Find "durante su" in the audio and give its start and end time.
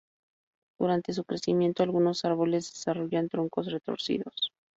0.79-1.23